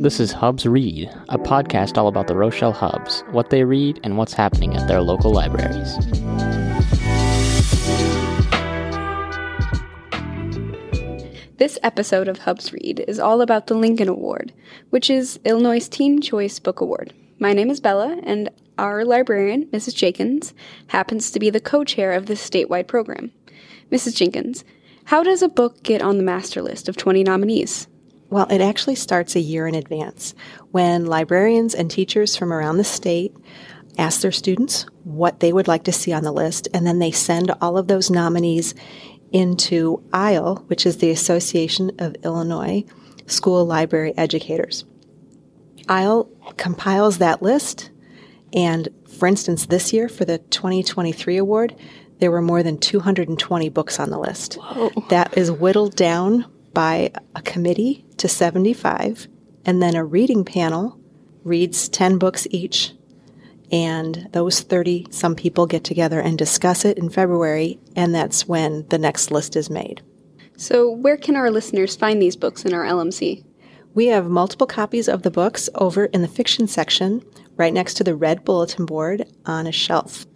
[0.00, 4.16] This is Hubs Read, a podcast all about the Rochelle Hubs, what they read, and
[4.16, 5.96] what's happening at their local libraries.
[11.56, 14.52] This episode of Hubs Read is all about the Lincoln Award,
[14.90, 17.12] which is Illinois' Teen Choice Book Award.
[17.40, 19.96] My name is Bella, and our librarian, Mrs.
[19.96, 20.54] Jinkins,
[20.86, 23.32] happens to be the co chair of this statewide program.
[23.90, 24.14] Mrs.
[24.14, 24.62] Jinkins,
[25.06, 27.88] how does a book get on the master list of 20 nominees?
[28.30, 30.34] Well, it actually starts a year in advance
[30.70, 33.34] when librarians and teachers from around the state
[33.96, 37.10] ask their students what they would like to see on the list, and then they
[37.10, 38.74] send all of those nominees
[39.32, 42.84] into AIL, which is the Association of Illinois
[43.26, 44.84] School Library Educators.
[45.88, 47.90] AIL compiles that list,
[48.52, 48.88] and
[49.18, 51.74] for instance, this year for the 2023 award,
[52.20, 54.54] there were more than 220 books on the list.
[54.54, 54.90] Whoa.
[55.08, 56.46] That is whittled down
[56.78, 59.26] by a committee to 75,
[59.64, 60.96] and then a reading panel
[61.42, 62.92] reads 10 books each.
[63.72, 68.86] And those 30 some people get together and discuss it in February, and that's when
[68.90, 70.02] the next list is made.
[70.56, 73.44] So, where can our listeners find these books in our LMC?
[73.94, 77.24] We have multiple copies of the books over in the fiction section,
[77.56, 80.26] right next to the red bulletin board on a shelf.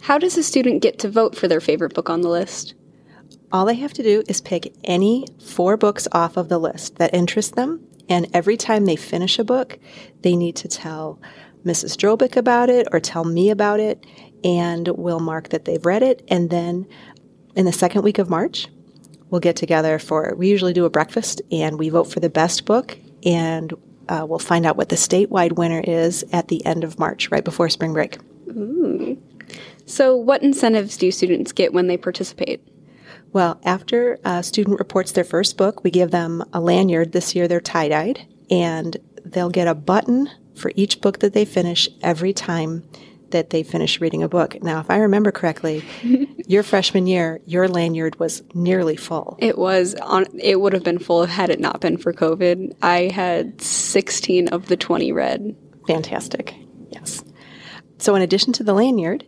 [0.00, 2.76] How does a student get to vote for their favorite book on the list?
[3.52, 7.14] All they have to do is pick any four books off of the list that
[7.14, 9.78] interest them, and every time they finish a book,
[10.22, 11.20] they need to tell
[11.62, 11.96] Mrs.
[11.96, 14.06] Drobick about it or tell me about it,
[14.42, 16.24] and we'll mark that they've read it.
[16.28, 16.86] And then
[17.54, 18.68] in the second week of March,
[19.28, 22.64] we'll get together for, we usually do a breakfast and we vote for the best
[22.64, 23.74] book, and
[24.08, 27.44] uh, we'll find out what the statewide winner is at the end of March, right
[27.44, 28.16] before spring break.
[29.84, 32.62] So, what incentives do students get when they participate?
[33.32, 37.12] Well, after a student reports their first book, we give them a lanyard.
[37.12, 41.44] This year they're tie dyed, and they'll get a button for each book that they
[41.44, 42.84] finish every time
[43.30, 44.62] that they finish reading a book.
[44.62, 45.82] Now, if I remember correctly,
[46.46, 49.36] your freshman year, your lanyard was nearly full.
[49.40, 50.26] It was on.
[50.38, 52.76] It would have been full had it not been for COVID.
[52.82, 55.56] I had 16 of the 20 read.
[55.86, 56.54] Fantastic.
[56.90, 57.24] Yes.
[57.98, 59.26] So, in addition to the lanyard,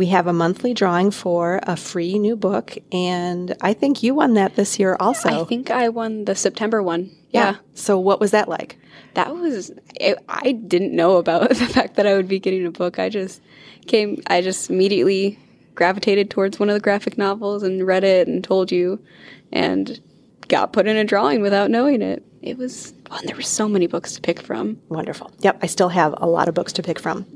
[0.00, 4.32] we have a monthly drawing for a free new book, and I think you won
[4.32, 5.42] that this year also.
[5.42, 7.10] I think I won the September one.
[7.28, 8.78] Yeah, So, what was that like?
[9.12, 9.70] that was.
[10.00, 12.98] It, I didn't know about the fact that I would be getting a book.
[12.98, 13.42] I just
[13.86, 14.22] came.
[14.26, 15.38] I just immediately
[15.74, 19.04] gravitated towards one of the graphic novels and read it and told you,
[19.52, 20.00] and
[20.48, 22.24] got put in a drawing without knowing it.
[22.40, 22.94] It was.
[23.10, 24.78] Oh, and there were so many books to pick from.
[24.88, 25.30] Wonderful.
[25.40, 27.26] Yep, I still have a lot of books to pick from.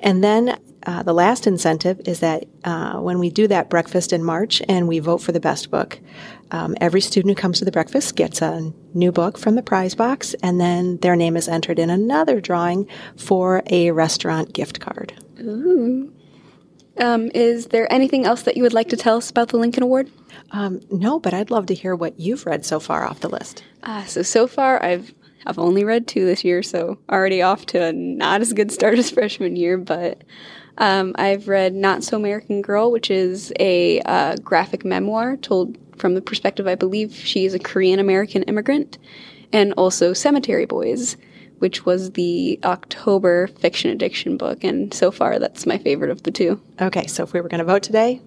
[0.00, 0.57] And then
[0.88, 4.88] uh, the last incentive is that uh, when we do that breakfast in March and
[4.88, 6.00] we vote for the best book,
[6.50, 9.94] um, every student who comes to the breakfast gets a new book from the prize
[9.94, 12.88] box, and then their name is entered in another drawing
[13.18, 15.12] for a restaurant gift card.
[16.96, 19.82] Um, is there anything else that you would like to tell us about the Lincoln
[19.82, 20.10] Award?
[20.52, 23.62] Um, no, but I'd love to hear what you've read so far off the list.
[23.82, 27.88] Uh, so so far I've I've only read two this year, so already off to
[27.88, 29.76] a not as good start as freshman year.
[29.76, 30.22] But
[30.78, 36.14] um, I've read Not So American Girl, which is a uh, graphic memoir told from
[36.14, 38.98] the perspective I believe she is a Korean American immigrant,
[39.52, 41.16] and also Cemetery Boys,
[41.58, 44.62] which was the October fiction addiction book.
[44.62, 46.60] And so far that's my favorite of the two.
[46.80, 48.20] Okay, so if we were going to vote today,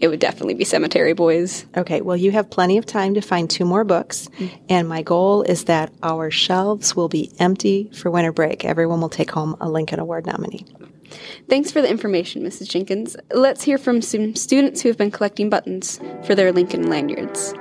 [0.00, 1.64] It would definitely be Cemetery Boys.
[1.76, 4.28] Okay, well, you have plenty of time to find two more books,
[4.68, 8.64] and my goal is that our shelves will be empty for winter break.
[8.64, 10.66] Everyone will take home a Lincoln Award nominee.
[11.48, 12.68] Thanks for the information, Mrs.
[12.68, 13.16] Jinkins.
[13.32, 17.54] Let's hear from some students who have been collecting buttons for their Lincoln lanyards.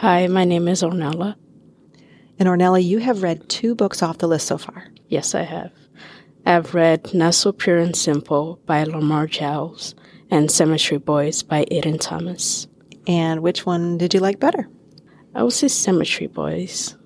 [0.00, 1.36] Hi, my name is Ornella.
[2.38, 4.86] And Ornella, you have read two books off the list so far.
[5.08, 5.72] Yes, I have.
[6.46, 9.94] I've read Not So Pure and Simple by Lamar Giles
[10.30, 12.68] and Cemetery Boys by Aiden Thomas.
[13.08, 14.68] And which one did you like better?
[15.34, 16.96] I would say Cemetery Boys.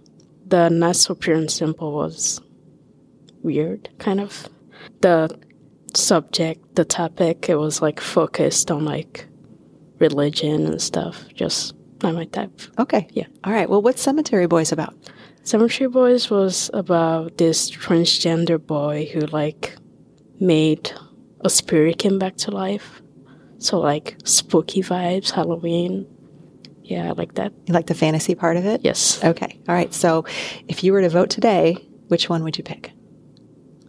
[0.47, 2.41] The Not So Pure and Simple was
[3.43, 4.49] weird, kind of.
[5.01, 5.31] The
[5.95, 9.27] subject, the topic, it was like focused on like
[9.99, 11.25] religion and stuff.
[11.35, 12.61] Just not my type.
[12.79, 13.09] Okay.
[13.13, 13.27] Yeah.
[13.45, 13.71] All right.
[13.71, 14.95] Well, what's Cemetery Boys about?
[15.45, 19.77] Cemetery Boys was about this transgender boy who like
[20.41, 20.93] made
[21.41, 23.02] a spirit came back to life.
[23.63, 26.07] So like spooky vibes, Halloween.
[26.83, 27.53] Yeah, I like that.
[27.67, 28.81] You like the fantasy part of it?
[28.83, 29.23] Yes.
[29.23, 29.59] Okay.
[29.69, 29.95] All right.
[29.95, 30.25] So
[30.69, 31.75] if you were to vote today,
[32.09, 32.93] which one would you pick?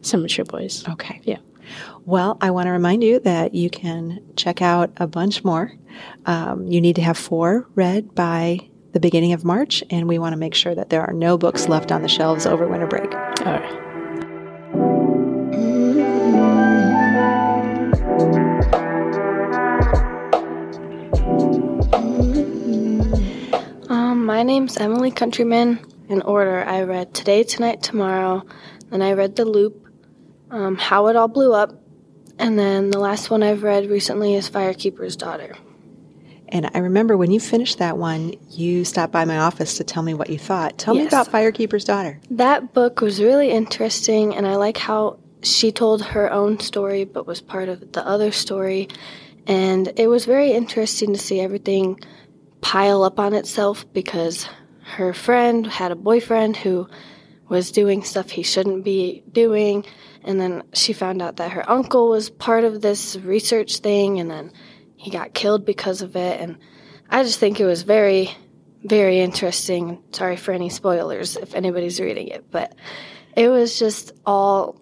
[0.02, 0.88] Cemetery Boys.
[0.88, 1.20] Okay.
[1.24, 1.40] Yeah.
[2.06, 5.72] Well, I want to remind you that you can check out a bunch more.
[6.26, 8.60] Um, you need to have four read by
[8.92, 11.68] the beginning of March, and we want to make sure that there are no books
[11.68, 13.12] left on the shelves over winter break.
[13.14, 13.93] All right.
[24.34, 25.80] My name's Emily Countryman.
[26.10, 28.44] In order, I read Today, Tonight, Tomorrow.
[28.90, 29.88] Then I read The Loop,
[30.50, 31.80] um, How It All Blew Up.
[32.40, 35.56] And then the last one I've read recently is Firekeeper's Daughter.
[36.50, 40.02] And I remember when you finished that one, you stopped by my office to tell
[40.02, 40.80] me what you thought.
[40.80, 42.20] Tell me about Firekeeper's Daughter.
[42.32, 47.28] That book was really interesting, and I like how she told her own story but
[47.28, 48.88] was part of the other story.
[49.46, 52.00] And it was very interesting to see everything
[52.64, 54.48] pile up on itself because
[54.84, 56.88] her friend had a boyfriend who
[57.50, 59.86] was doing stuff he shouldn't be doing.
[60.24, 64.32] And then she found out that her uncle was part of this research thing, and
[64.32, 64.52] then
[64.96, 66.40] he got killed because of it.
[66.40, 66.58] And
[67.10, 68.32] I just think it was very,
[68.84, 70.02] very interesting.
[70.12, 72.74] Sorry for any spoilers if anybody's reading it, but
[73.36, 74.80] it was just all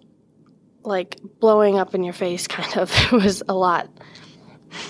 [0.84, 2.92] like blowing up in your face, kind of.
[2.94, 3.88] It was a lot.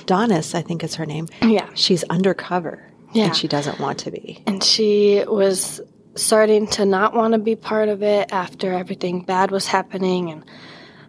[0.06, 1.28] Daunis, I think is her name.
[1.42, 1.68] Yeah.
[1.74, 2.88] She's undercover.
[3.12, 3.26] Yeah.
[3.26, 4.42] And she doesn't want to be.
[4.46, 5.80] And she was
[6.14, 10.30] starting to not want to be part of it after everything bad was happening.
[10.30, 10.44] And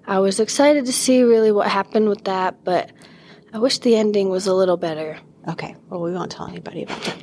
[0.06, 2.92] I was excited to see really what happened with that, but
[3.54, 5.18] I wish the ending was a little better.
[5.48, 5.76] Okay.
[5.90, 7.18] Well, we won't tell anybody about that.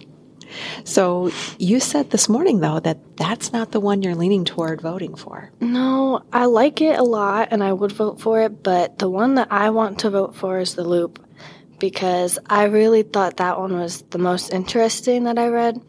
[0.85, 5.15] So you said this morning, though, that that's not the one you're leaning toward voting
[5.15, 5.53] for.
[5.61, 9.37] No, I like it a lot and I would vote for it, but the one
[9.37, 11.25] that I want to vote for is The Loop
[11.81, 15.81] because I really thought that one was the most interesting that I read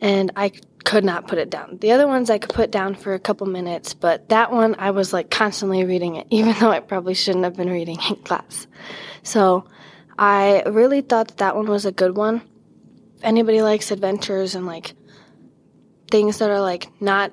[0.00, 0.52] and I
[0.84, 1.78] could not put it down.
[1.80, 4.90] The other ones I could put down for a couple minutes, but that one I
[4.90, 8.66] was like constantly reading it, even though I probably shouldn't have been reading in class.
[9.22, 9.66] So
[10.18, 12.42] I really thought that, that one was a good one.
[13.16, 14.94] If anybody likes adventures and like
[16.10, 17.32] things that are like not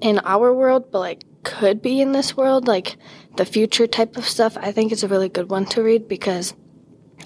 [0.00, 2.96] in our world, but like could be in this world, like
[3.36, 6.54] the future type of stuff, I think it's a really good one to read because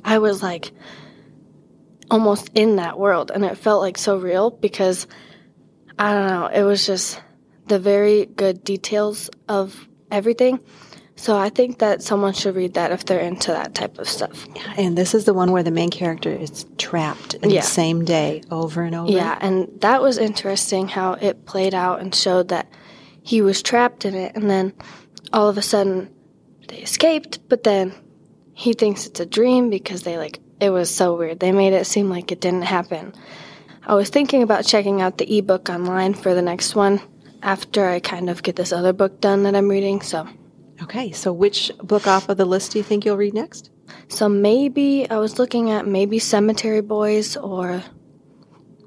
[0.04, 0.70] I was like
[2.10, 5.06] almost in that world and it felt like so real because
[5.98, 7.20] I don't know, it was just
[7.66, 10.60] the very good details of everything.
[11.16, 14.46] So I think that someone should read that if they're into that type of stuff.
[14.76, 17.60] And this is the one where the main character is trapped in Yeah.
[17.62, 19.10] the same day over and over.
[19.10, 22.68] Yeah, and that was interesting how it played out and showed that
[23.22, 24.72] he was trapped in it, and then
[25.32, 26.08] all of a sudden
[26.68, 27.92] they escaped, but then
[28.58, 31.38] he thinks it's a dream because they like it was so weird.
[31.38, 33.14] They made it seem like it didn't happen.
[33.86, 37.00] I was thinking about checking out the ebook online for the next one
[37.40, 40.26] after I kind of get this other book done that I'm reading, so
[40.82, 41.12] Okay.
[41.12, 43.70] So which book off of the list do you think you'll read next?
[44.08, 47.82] so maybe I was looking at maybe Cemetery Boys or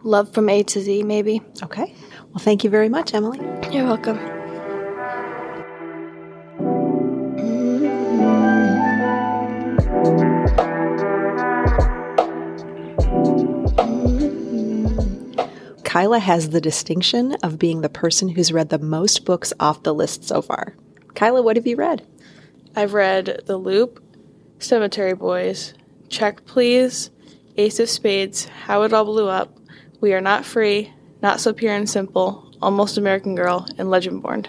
[0.03, 1.41] Love from A to Z maybe.
[1.63, 1.95] Okay.
[2.29, 3.39] Well, thank you very much, Emily.
[3.71, 4.40] You're welcome.
[15.91, 19.93] Kyla has the distinction of being the person who's read the most books off the
[19.93, 20.73] list so far.
[21.15, 22.07] Kyla, what have you read?
[22.77, 24.01] I've read The Loop,
[24.59, 25.73] Cemetery Boys,
[26.07, 27.09] Check Please,
[27.57, 29.57] Ace of Spades, How It All Blew Up,
[29.99, 34.47] We Are Not Free, Not So Pure and Simple, Almost American Girl, and Legendborn.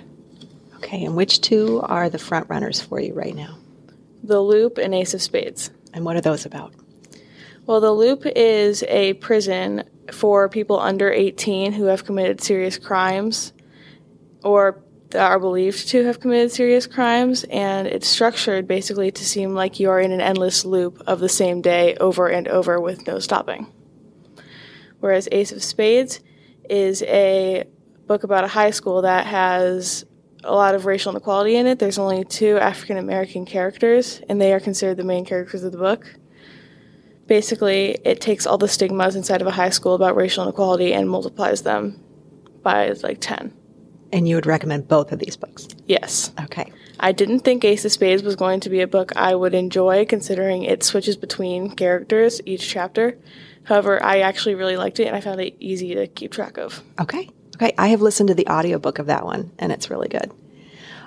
[0.77, 3.59] Okay, and which two are the front runners for you right now?
[4.23, 5.73] The Loop and Ace of Spades.
[5.93, 6.73] And what are those about?
[7.67, 13.53] Well, The Loop is a prison for people under 18 who have committed serious crimes
[14.43, 14.83] or
[15.15, 19.91] are believed to have committed serious crimes, and it's structured basically to seem like you
[19.91, 23.67] are in an endless loop of the same day over and over with no stopping.
[25.01, 26.21] Whereas Ace of Spades
[26.69, 27.65] is a
[28.07, 30.05] book about a high school that has
[30.45, 31.79] a lot of racial inequality in it.
[31.79, 35.79] There's only two African American characters, and they are considered the main characters of the
[35.79, 36.07] book
[37.27, 41.09] basically it takes all the stigmas inside of a high school about racial inequality and
[41.09, 42.01] multiplies them
[42.63, 43.53] by like 10
[44.13, 45.69] And you would recommend both of these books.
[45.87, 46.71] yes Okay.
[47.01, 50.05] i didn't think ace of spades was going to be a book i would enjoy
[50.05, 53.19] considering it switches between characters each chapter
[53.65, 56.83] however i actually really liked it and i found it easy to keep track of
[57.01, 57.29] Okay.
[57.57, 57.73] Okay.
[57.79, 60.33] I have listened to the audiobook of that one, and it's really good.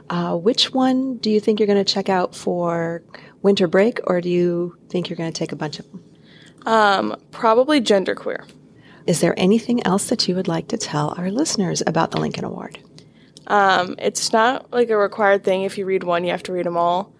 [0.10, 3.02] Uh, which one do you think you're going to check out for
[3.46, 6.04] winter break, or do you think you're going to take a bunch of them?
[6.66, 8.42] um, probably genderqueer
[9.06, 12.44] Is there anything else that you would like to tell our listeners about the Lincoln
[12.44, 12.80] Award?
[13.48, 16.66] um, it's not like a required thing if you read one you have to read
[16.66, 17.16] them all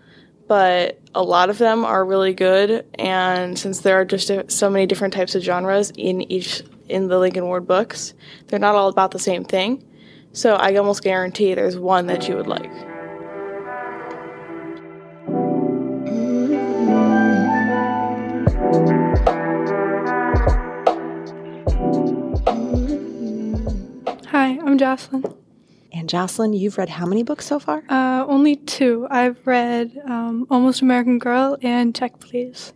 [0.48, 2.86] but a lot of them are really good.
[2.96, 7.18] And since there are just so many different types of genres in each in the
[7.18, 8.14] Lincoln Award books,
[8.48, 9.84] they're not all about the same thing.
[10.34, 12.72] So I almost guarantee there's one that you would like.
[24.28, 25.36] Hi, I'm Josilyn.
[25.94, 27.84] And Josilyn, you've read how many books so far?
[27.90, 29.08] Uh, only two.
[29.10, 32.74] I've read um, Almost American Girl and Check Please.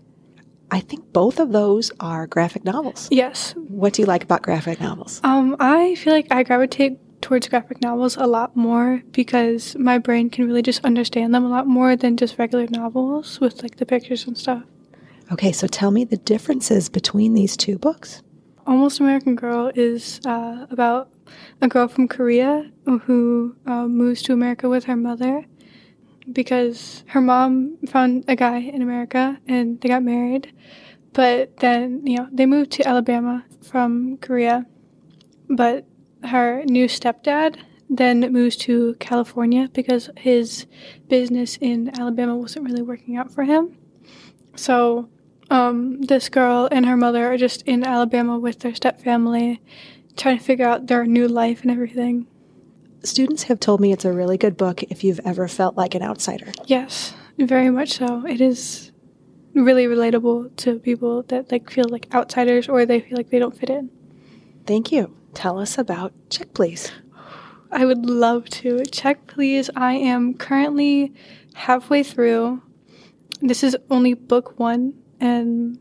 [0.71, 3.09] I think both of those are graphic novels.
[3.11, 3.55] Yes.
[3.55, 5.19] What do you like about graphic novels?
[5.23, 10.29] Um, I feel like I gravitate towards graphic novels a lot more because my brain
[10.29, 13.85] can really just understand them a lot more than just regular novels with like the
[13.85, 14.63] pictures and stuff.
[15.31, 18.21] Okay, so tell me the differences between these two books.
[18.65, 21.09] Almost American Girl is uh, about
[21.61, 25.45] a girl from Korea who uh, moves to America with her mother
[26.31, 30.53] because her mom found a guy in America and they got married.
[31.13, 34.65] But then, you know, they moved to Alabama from Korea.
[35.49, 35.85] But
[36.23, 37.57] her new stepdad
[37.89, 40.67] then moves to California because his
[41.07, 43.75] business in Alabama wasn't really working out for him.
[44.55, 45.09] So
[45.49, 49.59] um, this girl and her mother are just in Alabama with their stepfamily,
[50.17, 52.27] trying to figure out their new life and everything.
[53.03, 56.01] Students have told me it's a really good book if you've ever felt like an
[56.01, 56.51] outsider.
[56.65, 58.25] Yes, very much so.
[58.25, 58.91] It is
[59.53, 63.57] really relatable to people that like feel like outsiders or they feel like they don't
[63.57, 63.89] fit in.
[64.65, 65.15] Thank you.
[65.33, 66.91] Tell us about Check Please.
[67.71, 68.83] I would love to.
[68.85, 69.69] Check Please.
[69.75, 71.13] I am currently
[71.53, 72.61] halfway through.
[73.41, 75.79] This is only book one, and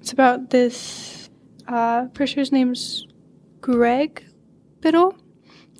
[0.00, 1.28] it's about this
[1.68, 3.06] uh, person's name's
[3.60, 4.24] Greg
[4.80, 5.16] Bittle.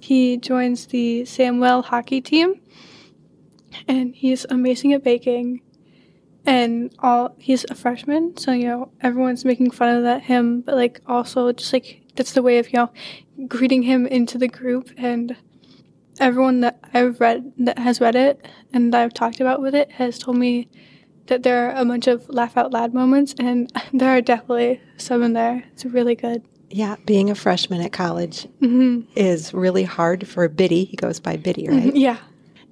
[0.01, 2.61] He joins the Samwell hockey team,
[3.87, 5.63] and he's amazing at baking.
[6.47, 10.75] And all he's a freshman, so you know everyone's making fun of that him, but
[10.75, 12.91] like also just like that's the way of you know
[13.47, 14.91] greeting him into the group.
[14.97, 15.37] And
[16.19, 20.19] everyone that I've read that has read it and I've talked about with it has
[20.19, 20.69] told me
[21.27, 25.23] that there are a bunch of laugh out loud moments, and there are definitely some
[25.23, 25.65] in there.
[25.73, 26.43] It's really good.
[26.71, 30.85] Yeah, being a freshman at college hmm is really hard for Bitty.
[30.85, 31.95] He goes by Bitty, right?
[31.95, 32.19] Yeah.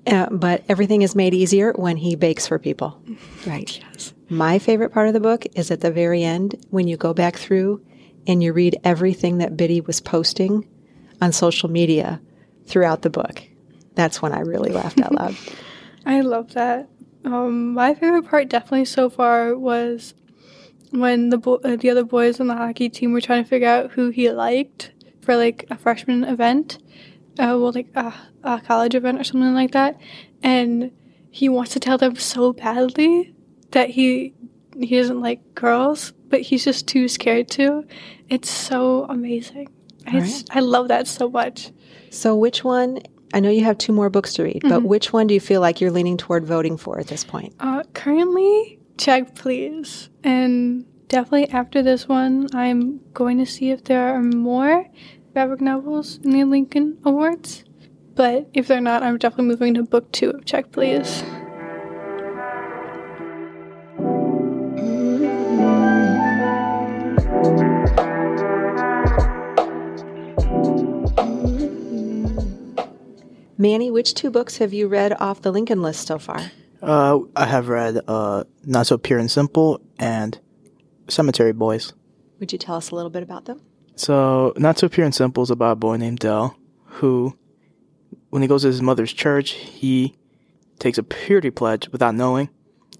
[0.07, 3.02] Uh, but everything is made easier when he bakes for people.
[3.47, 3.78] Right.
[3.93, 4.14] Yes.
[4.31, 7.37] My favorite part of the book is at the very end when you go back
[7.37, 7.85] through
[8.26, 10.67] and you read everything that Bitty was posting
[11.21, 12.21] on social media
[12.67, 13.43] throughout the book.
[13.95, 15.37] That's when I really laughed out loud.
[16.07, 16.88] I love that.
[17.25, 20.14] Um, my favorite part definitely so far was
[20.90, 23.68] when the bo- uh, the other boys on the hockey team were trying to figure
[23.68, 26.78] out who he liked for like a freshman event,
[27.38, 29.99] uh, well, like a, a college event or something like that,
[30.42, 30.90] and
[31.30, 33.35] he wants to tell them so badly
[33.73, 34.35] that he
[34.80, 37.85] he doesn't like girls, but he's just too scared to.
[38.28, 39.68] It's so amazing.
[40.07, 41.71] It's, I love that so much.
[42.11, 43.00] So, which one?
[43.35, 45.61] I know you have two more books to read, but which one do you feel
[45.61, 47.54] like you're leaning toward voting for at this point?
[47.61, 50.11] Uh, currently, check please.
[50.23, 54.87] And definitely after this one, I'm going to see if there are more
[55.33, 57.64] graphic novels in the Lincoln Awards.
[58.14, 61.23] But if they're not, I'm definitely moving to book two of Check Please.
[73.61, 76.52] Manny, which two books have you read off the Lincoln list so far?
[76.82, 80.38] Uh, I have read uh, Not So Pure and Simple and
[81.08, 81.92] Cemetery Boys.
[82.38, 83.61] Would you tell us a little bit about them?
[83.97, 87.37] So, Not So Pure and Simple is about a boy named Del who,
[88.30, 90.16] when he goes to his mother's church, he
[90.78, 92.49] takes a purity pledge without knowing,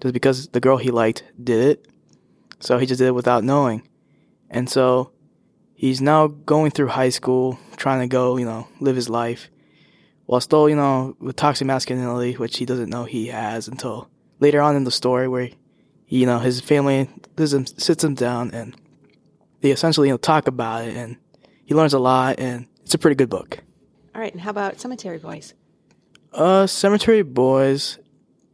[0.01, 1.87] just because the girl he liked did it.
[2.59, 3.87] So he just did it without knowing.
[4.49, 5.11] And so
[5.73, 9.49] he's now going through high school, trying to go, you know, live his life,
[10.29, 14.07] while still, you know, with toxic masculinity, which he doesn't know he has until
[14.39, 15.49] later on in the story, where,
[16.07, 18.79] you know, his family sits him, down and
[19.61, 21.17] they essentially, you know, talk about it, and
[21.65, 23.57] he learns a lot, and it's a pretty good book.
[24.13, 25.55] All right, and how about Cemetery Boys?
[26.31, 27.97] Uh, Cemetery Boys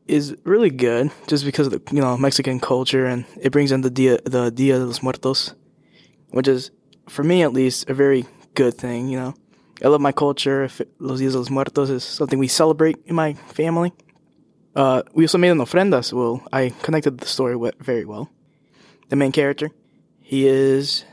[0.07, 3.81] is really good just because of the you know Mexican culture and it brings in
[3.81, 5.53] the dia the Dia de los Muertos,
[6.29, 6.71] which is
[7.09, 9.09] for me at least a very good thing.
[9.09, 9.33] You know,
[9.83, 10.69] I love my culture.
[10.99, 13.93] Los Dias de los Muertos is something we celebrate in my family.
[14.75, 16.13] Uh, we also made an ofrendas.
[16.13, 18.29] Well, I connected the story very well.
[19.09, 19.71] The main character,
[20.21, 21.05] he is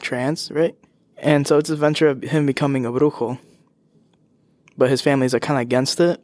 [0.00, 0.74] trans, right?
[1.16, 3.38] And so it's an adventure of him becoming a brujo,
[4.76, 6.22] but his families are kind of against it.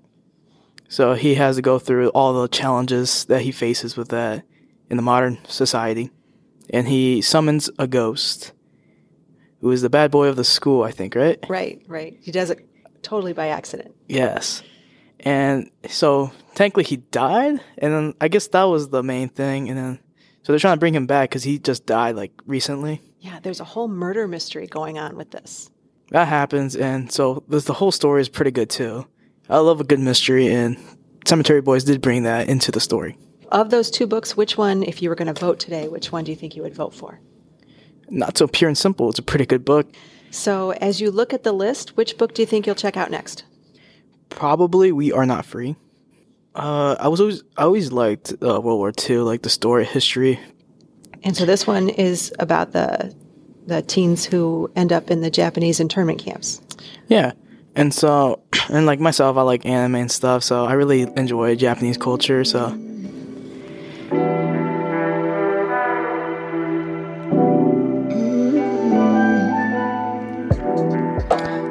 [0.89, 4.45] So he has to go through all the challenges that he faces with that
[4.91, 6.11] in the modern society.
[6.69, 8.53] And he summons a ghost
[9.61, 11.39] who is the bad boy of the school, I think, right?
[11.49, 12.17] Right, right.
[12.21, 12.67] He does it
[13.03, 13.95] totally by accident.
[14.09, 14.63] Yes.
[15.21, 19.69] And so technically he died, and then I guess that was the main thing.
[19.69, 19.99] And then
[20.43, 23.03] so they're trying to bring him back because he just died like recently.
[23.21, 25.71] Yeah, there's a whole murder mystery going on with this.
[26.11, 29.07] That happens, and so this, the whole story is pretty good too.
[29.49, 30.77] I love a good mystery, and
[31.25, 33.17] Cemetery Boys did bring that into the story.
[33.53, 36.25] Of those two books, which one, if you were going to vote today, which one
[36.25, 37.21] do you think you would vote for?
[38.11, 39.09] Not so pure and simple.
[39.09, 39.87] It's a pretty good book.
[40.31, 43.11] So, as you look at the list, which book do you think you'll check out
[43.11, 43.45] next?
[44.29, 45.77] Probably We Are Not Free.
[46.55, 50.41] Uh, I was always I always liked uh, World War II, like the story history.
[51.23, 53.15] And so this one is about the
[53.67, 56.61] the teens who end up in the Japanese internment camps.
[57.09, 57.33] Yeah.
[57.77, 61.97] And so, and like myself, I like anime and stuff, so I really enjoy Japanese
[61.97, 62.45] culture.
[62.45, 62.71] So,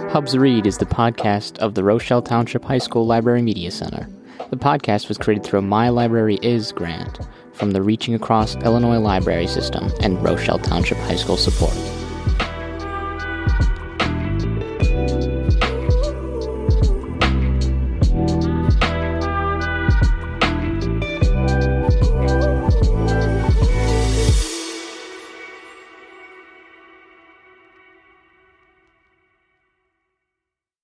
[0.10, 4.10] Hubs Read is the podcast of the Rochelle Township High School Library Media Center.
[4.50, 7.20] The podcast was created through a My Library Is grant
[7.54, 11.76] from the Reaching Across Illinois Library System and Rochelle Township High School support.